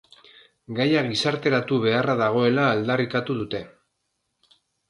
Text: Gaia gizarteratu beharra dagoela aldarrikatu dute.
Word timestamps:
Gaia 0.79 1.03
gizarteratu 1.09 1.77
beharra 1.85 2.17
dagoela 2.23 2.65
aldarrikatu 2.71 3.39
dute. 3.43 3.63